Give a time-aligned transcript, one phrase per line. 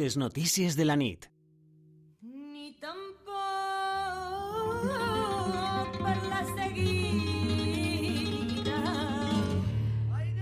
[0.00, 1.29] Les notícies de la nit.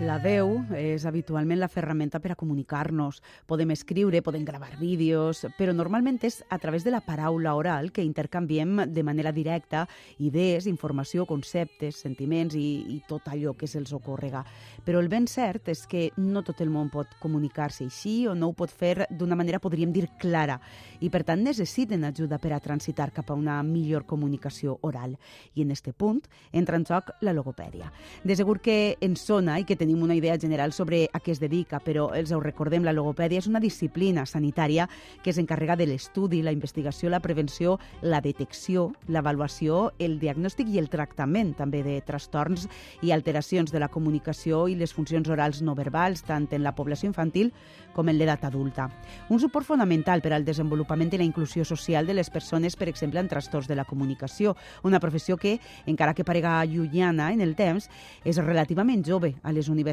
[0.09, 3.19] La veu és habitualment la ferramenta per a comunicar-nos.
[3.45, 8.07] Podem escriure, podem gravar vídeos, però normalment és a través de la paraula oral que
[8.07, 9.83] intercanviem de manera directa
[10.17, 14.47] idees, informació, conceptes, sentiments i, i tot allò que se'ls ocorrega.
[14.87, 18.49] Però el ben cert és que no tot el món pot comunicar-se així o no
[18.49, 20.57] ho pot fer d'una manera, podríem dir, clara.
[21.05, 25.19] I per tant necessiten ajuda per a transitar cap a una millor comunicació oral.
[25.53, 27.93] I en este punt entra en joc la logopèdia.
[28.25, 31.41] De segur que ens sona i que tenim una idea general sobre a què es
[31.41, 34.89] dedica, però els ho recordem, la logopèdia és una disciplina sanitària
[35.25, 40.91] que s'encarrega de l'estudi, la investigació, la prevenció, la detecció, l'avaluació, el diagnòstic i el
[40.93, 42.69] tractament també de trastorns
[43.03, 47.09] i alteracions de la comunicació i les funcions orals no verbals, tant en la població
[47.11, 47.53] infantil
[47.95, 48.89] com en l'edat adulta.
[49.29, 53.19] Un suport fonamental per al desenvolupament i la inclusió social de les persones, per exemple,
[53.19, 57.89] en trastorns de la comunicació, una professió que, encara que parega llunyana en el temps,
[58.25, 59.88] és relativament jove a les universitats.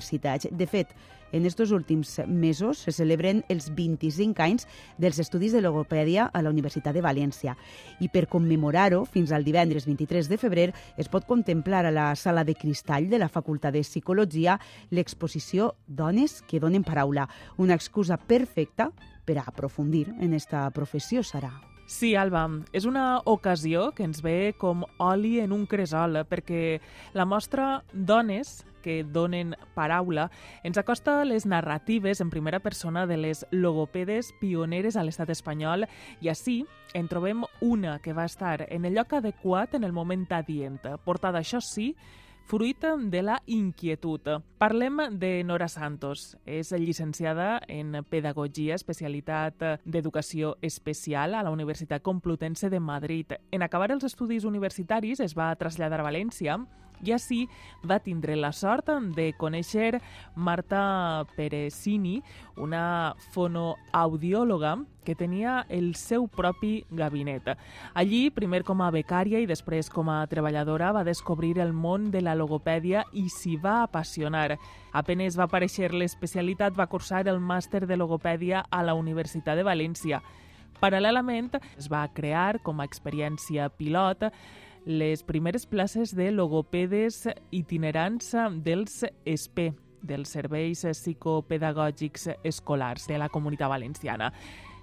[0.52, 0.92] De fet,
[1.32, 6.54] en estos últims mesos se celebren els 25 anys dels estudis de logopèdia a la
[6.54, 7.58] Universitat de València.
[8.00, 12.46] I per commemorar-ho, fins al divendres 23 de febrer, es pot contemplar a la Sala
[12.48, 14.60] de Cristall de la Facultat de Psicologia
[14.92, 18.92] l'exposició Dones que donen paraula, una excusa perfecta
[19.26, 21.75] per a aprofundir en esta professió, Sara.
[21.86, 26.80] Sí, Alba, és una ocasió que ens ve com oli en un cresol, perquè
[27.14, 30.28] la mostra Dones que donen paraula
[30.66, 35.86] ens acosta les narratives en primera persona de les logopedes pioneres a l'estat espanyol
[36.22, 36.60] i així
[36.98, 41.42] en trobem una que va estar en el lloc adequat en el moment adient, portada,
[41.42, 41.94] això sí,
[42.46, 44.22] fruit de la inquietud.
[44.58, 46.38] Parlem de Nora Santos.
[46.46, 53.34] És llicenciada en Pedagogia, especialitat d'Educació Especial a la Universitat Complutense de Madrid.
[53.52, 56.60] En acabar els estudis universitaris es va traslladar a València
[57.04, 57.46] i així
[57.84, 60.00] va tindre la sort de conèixer
[60.36, 62.22] Marta Peresini,
[62.58, 67.54] una fonoaudiòloga que tenia el seu propi gabinet.
[67.94, 72.24] Allí, primer com a becària i després com a treballadora, va descobrir el món de
[72.26, 74.58] la logopèdia i s'hi va apassionar.
[74.92, 80.24] Apenes va aparèixer l'especialitat, va cursar el màster de logopèdia a la Universitat de València.
[80.82, 84.28] Paral·lelament, es va crear com a experiència pilot
[84.86, 89.74] les primeres places de logopedes itinerants dels ESPE,
[90.06, 94.30] dels serveis psicopedagògics escolars de la comunitat valenciana.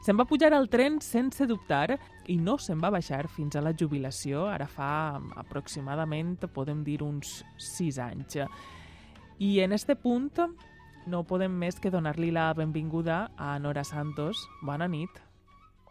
[0.02, 1.94] Se'n va pujar al tren sense dubtar
[2.26, 7.44] i no se'n va baixar fins a la jubilació, ara fa aproximadament, podem dir, uns
[7.56, 8.40] sis anys.
[9.38, 10.42] I en este punt
[11.06, 14.42] no podem més que donar-li la benvinguda a Nora Santos.
[14.62, 15.22] Bona nit.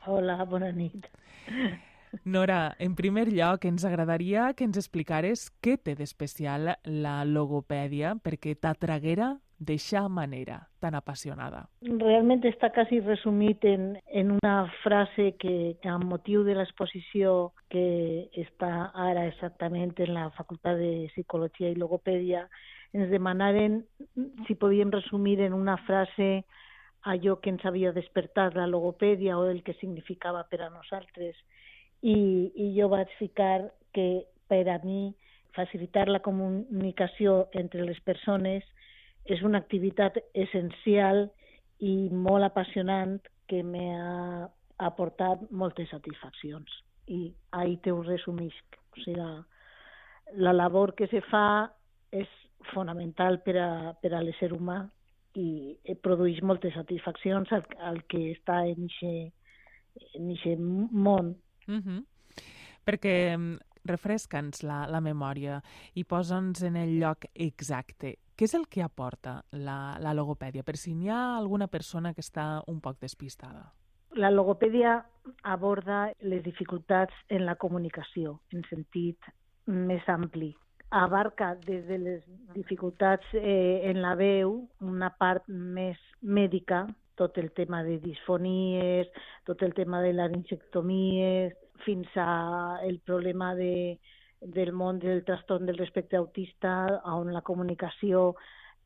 [0.07, 1.07] Hola, bona nit.
[2.23, 8.55] Nora, en primer lloc, ens agradaria que ens explicares què té d'especial la logopèdia perquè
[8.59, 11.67] t'atraguera d'eixa manera tan apassionada.
[11.85, 17.85] Realment està quasi resumit en, en una frase que, amb motiu de l'exposició que
[18.41, 22.47] està ara exactament en la Facultat de Psicologia i Logopèdia,
[22.97, 23.83] ens demanaren
[24.47, 26.43] si podíem resumir en una frase
[27.01, 31.37] allò que ens havia despertat la logopèdia o el que significava per a nosaltres
[32.01, 32.17] i,
[32.55, 35.13] i jo vaig ficar que per a mi
[35.55, 38.65] facilitar la comunicació entre les persones
[39.25, 41.27] és una activitat essencial
[41.79, 43.19] i molt apassionant
[43.49, 44.47] que m'ha
[44.81, 46.71] aportat moltes satisfaccions.
[47.07, 48.55] I ahí te ho resumís.
[48.95, 49.27] O sigui,
[50.45, 51.69] la labor que se fa
[52.11, 52.29] és
[52.73, 53.69] fonamental per a,
[54.01, 54.81] per a l'ésser humà
[55.39, 58.89] i produeix moltes satisfaccions al, al que està en
[60.35, 61.35] aquest món
[61.71, 62.05] Uh -huh.
[62.85, 65.61] Perquè mm, refresca'ns la, la memòria
[65.97, 68.17] i posa'ns en el lloc exacte.
[68.35, 70.63] Què és el que aporta la, la logopèdia?
[70.63, 73.71] Per si n'hi ha alguna persona que està un poc despistada.
[74.17, 74.97] La logopèdia
[75.43, 79.29] aborda les dificultats en la comunicació, en sentit
[79.67, 80.55] més ampli.
[80.89, 82.23] Abarca des de les
[82.53, 89.07] dificultats eh, en la veu, una part més mèdica, tot el tema de disfonies,
[89.45, 91.53] tot el tema de laringectomies,
[91.85, 93.99] fins a el problema de,
[94.41, 98.35] del món del trastorn del respecte autista, on la comunicació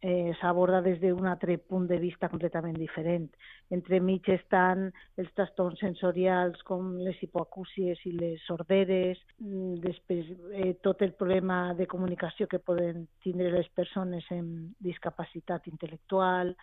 [0.01, 3.29] eh, s'aborda des d'un altre punt de vista completament diferent.
[3.73, 10.73] Entre mig estan els trastorns sensorials com les hipoacúsies i les sorderes, mm, després eh,
[10.83, 16.55] tot el problema de comunicació que poden tindre les persones amb discapacitat intel·lectual,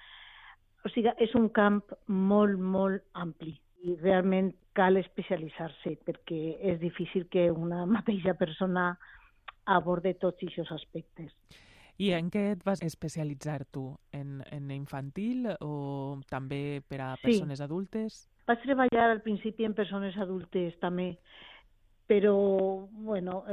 [0.83, 1.77] O sigui, és un camp
[2.09, 3.53] molt, molt ampli
[3.83, 8.93] i realment cal especialitzar-se perquè és difícil que una mateixa persona
[9.67, 11.33] aborde tots aquests aspectes.
[12.03, 13.93] I en què et vas especialitzar tu?
[14.17, 17.29] En, en infantil o també per a Sí.
[17.29, 18.27] persones adultes?
[18.49, 21.13] Vaig treballar al principi en persones adultes també,
[22.09, 22.35] però
[22.91, 23.45] bueno,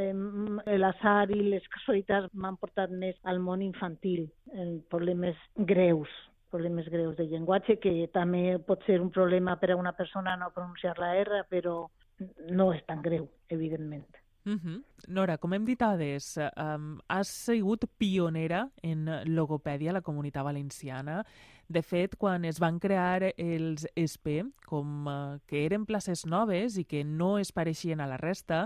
[0.66, 4.26] l'azar i les casualitats m'han portat més al món infantil,
[4.56, 6.10] en problemes greus
[6.52, 10.52] problemes greus de llenguatge, que també pot ser un problema per a una persona no
[10.56, 11.84] pronunciar la R, però
[12.50, 14.20] no és tan greu, evidentment.
[14.46, 14.84] Uh -huh.
[15.08, 21.26] Nora, com hem dit abans, um, has sigut pionera en logopèdia a la comunitat valenciana.
[21.70, 26.84] De fet, quan es van crear els ESPE, com uh, que eren places noves i
[26.90, 28.64] que no es pareixien a la resta,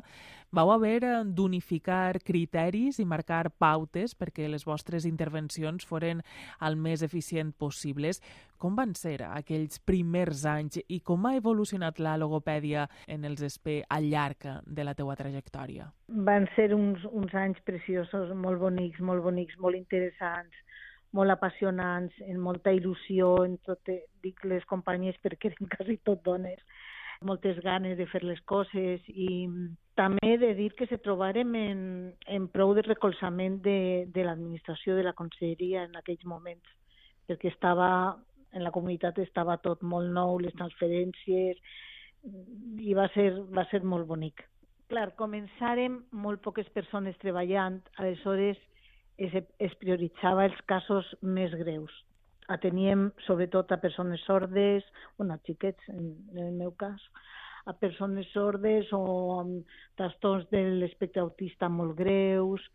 [0.56, 6.22] vau haver eh, d'unificar criteris i marcar pautes perquè les vostres intervencions foren
[6.64, 8.22] el més eficient possibles.
[8.56, 13.82] Com van ser aquells primers anys i com ha evolucionat la logopèdia en els ESPE
[13.92, 15.90] al llarg de la teua trajectòria?
[16.08, 20.56] Van ser uns, uns anys preciosos, molt bonics, molt bonics, molt interessants,
[21.14, 23.94] molt apassionants, en molta il·lusió, en tot,
[24.24, 26.60] dic les companyies perquè eren quasi tot dones,
[27.24, 29.48] moltes ganes de fer les coses i
[29.96, 31.82] també de dir que se trobàrem en,
[32.28, 33.78] en prou de recolzament de,
[34.12, 36.68] de l'administració de la conselleria en aquells moments,
[37.30, 37.90] perquè estava
[38.54, 41.58] en la comunitat estava tot molt nou, les transferències,
[42.80, 44.44] i va ser, va ser molt bonic.
[44.92, 48.60] Clar, començàrem molt poques persones treballant, aleshores
[49.18, 51.94] es, es prioritzava els casos més greus.
[52.52, 54.84] Ateníem sobretot a persones sordes,
[55.18, 57.00] bueno, a xiquets, en, en el meu cas,
[57.66, 59.04] a persones sordes o
[59.40, 62.66] amb trastorns de l'espectre autista molt greus,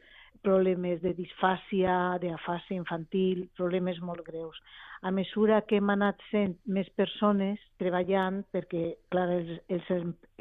[0.43, 4.57] problemes de disfàcia, d'afàsia infantil, problemes molt greus.
[5.03, 9.93] A mesura que hem anat sent més persones treballant, perquè, clar, els, els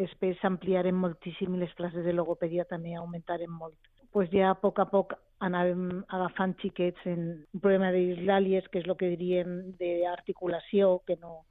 [0.08, 3.97] espais s'ampliaren moltíssim i les classes de logopèdia també augmentaren molt.
[4.18, 5.12] Pues ja a poc a poc
[5.46, 7.20] anàvem agafant xiquets en
[7.54, 11.44] un problema d'islàlies, que és el que diríem d'articulació, que no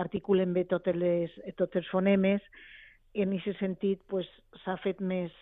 [0.00, 2.40] articulen bé totes les, tots els fonemes,
[3.12, 4.24] i en aquest sentit pues,
[4.64, 5.36] s'ha fet més,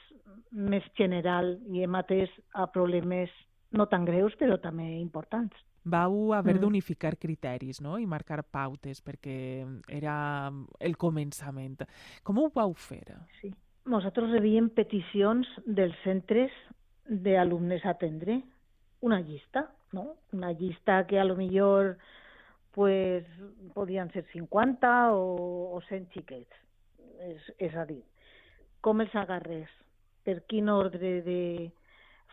[0.50, 3.30] més general i hem atès a problemes
[3.70, 5.54] no tan greus, però també importants.
[5.84, 6.66] Vau haver Mm.
[6.66, 7.94] d'unificar criteris no?
[7.98, 10.50] i marcar pautes perquè era
[10.80, 11.86] el començament.
[12.24, 13.04] Com ho vau fer?
[13.40, 13.54] Sí.
[13.90, 16.54] Nosaltres rebíem peticions dels centres
[17.06, 18.38] d'alumnes a atendre,
[19.02, 20.14] una llista, no?
[20.32, 21.96] Una llista que a lo millor
[22.72, 23.26] pues,
[23.74, 26.60] podien ser 50 o, o 100 xiquets.
[27.26, 28.00] És, és a dir,
[28.82, 29.70] com els agarres,
[30.22, 31.70] per quin ordre de...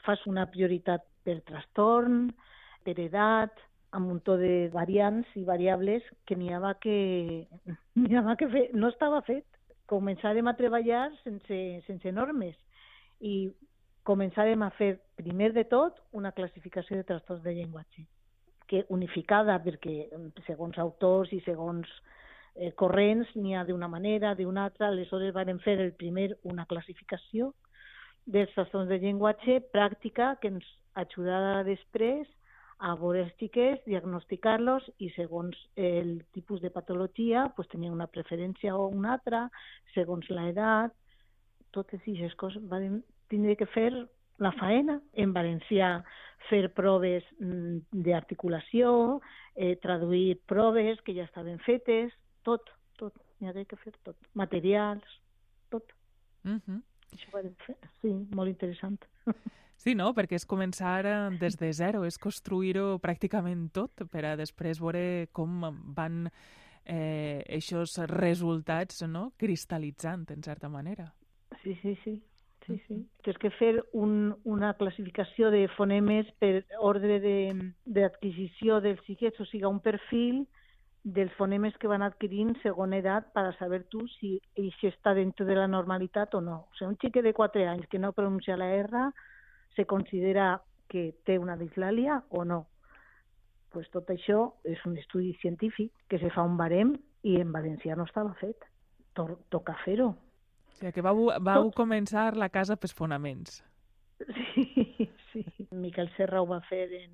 [0.05, 2.29] fas una prioritat per trastorn,
[2.85, 3.57] per edat,
[3.91, 7.47] amb un muntó de variants i variables que n'hi havia que,
[8.39, 9.45] que fer, no estava fet.
[9.89, 11.57] Començàrem a treballar sense,
[11.87, 12.55] sense normes
[13.19, 13.49] i
[14.05, 18.05] començàrem a fer, primer de tot, una classificació de trastorns de llenguatge,
[18.69, 20.09] que unificada, perquè
[20.47, 21.89] segons autors i segons
[22.55, 27.53] eh, corrents n'hi ha d'una manera, d'una altra, aleshores varen fer el primer una classificació
[28.25, 30.65] dels trastorns de llenguatge pràctica que ens
[31.01, 32.27] ajudarà després
[32.79, 38.75] a veure els xiquets, diagnosticar-los i segons el tipus de patologia pues, tenia una preferència
[38.75, 39.47] o una altra,
[39.93, 40.95] segons l'edat,
[41.75, 43.91] totes aquestes coses vam tindre que fer
[44.39, 45.99] la faena en valencià,
[46.47, 49.19] fer proves mm, d'articulació,
[49.55, 52.15] eh, traduir proves que ja estaven fetes,
[52.47, 55.19] tot, tot, n'hi havia que fer tot, materials,
[55.69, 55.91] tot.
[56.47, 56.81] Uh -huh.
[57.11, 59.03] Això ho vam fer, sí, molt interessant.
[59.79, 60.11] Sí, no?
[60.15, 60.97] Perquè és començar
[61.39, 65.61] des de zero, és construir-ho pràcticament tot per a després veure com
[65.95, 66.25] van
[66.83, 69.29] eh, aquests resultats no?
[69.39, 71.13] cristal·litzant, en certa manera.
[71.63, 72.19] Sí, sí, sí.
[72.67, 72.97] Sí, sí.
[73.25, 79.39] Tens que fer un, una classificació de fonemes per ordre de- d'adquisició de, dels xiquets,
[79.41, 80.43] o sigui, un perfil
[81.03, 85.47] dels fonemes que van adquirint segons edat per a saber tu si això està dintre
[85.47, 86.59] de la normalitat o no.
[86.67, 89.07] O sigui, un xiquet de 4 anys que no pronuncia la R
[89.79, 90.57] se considera
[90.91, 92.65] que té una dislàlia o no.
[93.69, 97.95] pues tot això és un estudi científic que se fa un barem i en valencià
[97.95, 98.65] no estava fet.
[99.13, 100.07] To toca fer-ho.
[100.09, 103.59] O sigui que vau, vau començar la casa pels fonaments.
[104.25, 104.65] Sí,
[105.31, 105.45] sí.
[105.69, 107.13] Miquel Serra ho va fer en,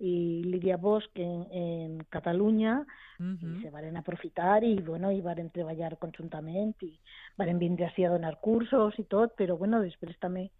[0.00, 0.14] i
[0.48, 2.80] Lídia Bosch en, en Catalunya
[3.20, 3.62] Uh i -huh.
[3.62, 6.98] se varen aprofitar i, bueno, i varen treballar conjuntament i
[7.36, 10.50] varen vindre així a donar cursos i tot, però bueno, després també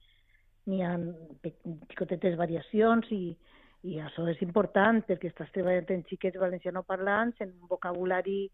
[0.66, 0.96] n'hi ha
[1.92, 3.36] xicotetes variacions i,
[3.82, 8.50] I això és important perquè estàs treballant en xiquets valencianoparlants, en un vocabulari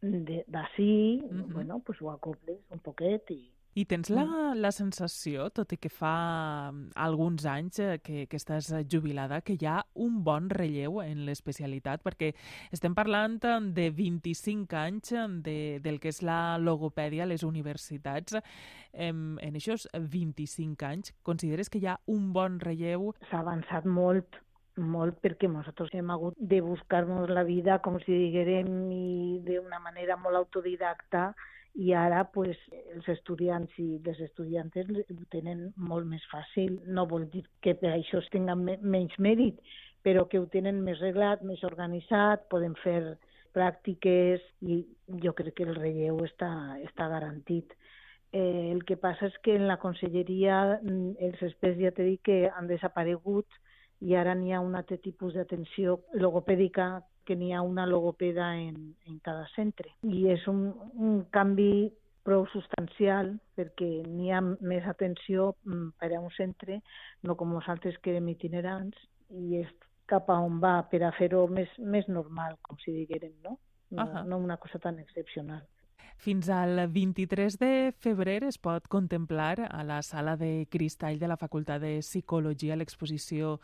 [0.00, 1.52] d'ací, uh -huh.
[1.52, 4.58] bueno, pues ho acoples un poquet i, i tens la, mm.
[4.58, 6.14] la sensació, tot i que fa
[6.72, 11.22] mm, alguns anys eh, que, que estàs jubilada, que hi ha un bon relleu en
[11.28, 12.32] l'especialitat, perquè
[12.74, 13.38] estem parlant
[13.76, 18.38] de 25 anys de, del que és la logopèdia a les universitats.
[18.92, 23.12] En, en aquests 25 anys, consideres que hi ha un bon relleu?
[23.28, 24.40] S'ha avançat molt,
[24.78, 30.18] molt perquè nosaltres hem hagut de buscar-nos la vida, com si diguérem, i d'una manera
[30.18, 31.28] molt autodidacta,
[31.78, 32.58] i ara pues,
[32.94, 36.80] els estudiants i les estudiantes ho tenen molt més fàcil.
[36.86, 39.60] No vol dir que per això es tinguin menys mèrit,
[40.02, 42.98] però que ho tenen més reglat, més organitzat, poden fer
[43.54, 44.80] pràctiques i
[45.22, 46.50] jo crec que el relleu està,
[46.82, 47.74] està garantit.
[48.32, 52.24] Eh, el que passa és que en la conselleria mm, els experts ja t'he dit
[52.26, 53.46] que han desaparegut
[54.04, 58.94] i ara n'hi ha un altre tipus d'atenció logopèdica que n'hi ha una logopeda en,
[59.06, 59.92] en cada centre.
[60.08, 61.90] I és un, un canvi
[62.24, 66.80] prou substancial perquè n'hi ha més atenció mm, per a un centre,
[67.24, 68.96] no com nosaltres que érem itinerants,
[69.28, 69.72] i és
[70.08, 73.58] cap a on va per a fer-ho més, més normal, com si diguérem, no?
[73.90, 74.24] No, uh -huh.
[74.28, 75.66] no una cosa tan excepcional.
[76.18, 81.36] Fins al 23 de febrer es pot contemplar a la sala de cristall de la
[81.36, 83.60] Facultat de Psicologia l'exposició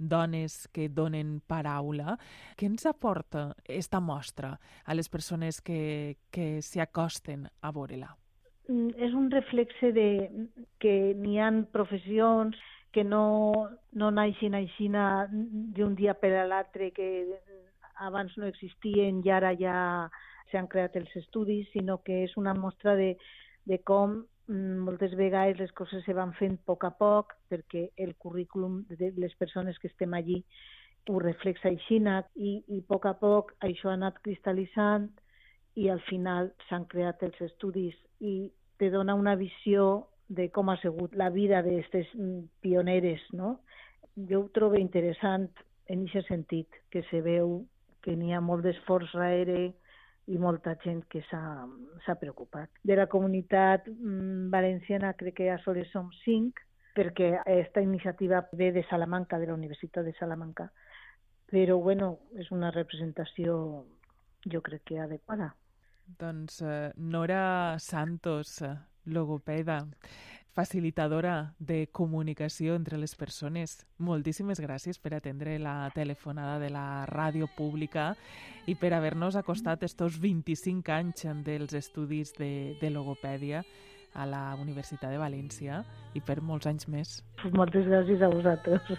[0.00, 2.16] dones que donen paraula.
[2.56, 8.10] Què ens aporta esta mostra a les persones que, que s'hi acosten a veure-la?
[8.68, 10.08] Mm, és un reflexe de
[10.80, 12.56] que n'hi han professions
[12.90, 17.06] que no, no naixin així d'un dia per a l'altre, que
[18.02, 19.76] abans no existien i ara ja
[20.50, 23.14] s'han creat els estudis, sinó que és una mostra de,
[23.70, 28.16] de com moltes vegades les coses se van fent a poc a poc perquè el
[28.18, 30.42] currículum de les persones que estem allí
[31.10, 35.08] ho reflexa així i, i a poc a poc això ha anat cristal·litzant
[35.76, 40.76] i al final s'han creat els estudis i te dona una visió de com ha
[40.82, 43.58] sigut la vida d'aquestes mm, pioneres, no?
[44.30, 45.48] Jo ho trobo interessant
[45.90, 47.64] en aquest sentit, que se veu
[48.04, 49.72] que n'hi ha molt d'esforç darrere,
[50.30, 52.70] i molta gent que s'ha preocupat.
[52.86, 56.60] De la comunitat mm, valenciana crec que ja sols som cinc,
[56.94, 60.70] perquè aquesta iniciativa ve de Salamanca, de la Universitat de Salamanca,
[61.50, 63.56] però bueno, és una representació
[64.46, 65.50] jo crec que adequada.
[66.18, 68.74] Doncs eh, Nora Santos, eh,
[69.06, 69.84] logopeda,
[70.54, 73.86] facilitadora de comunicació entre les persones.
[73.98, 78.14] Moltíssimes gràcies per atendre la telefonada de la ràdio pública
[78.66, 83.64] i per haver-nos acostat estos 25 anys dels estudis de, de logopèdia
[84.14, 87.20] a la Universitat de València i per molts anys més.
[87.54, 88.98] Moltes gràcies a vosaltres.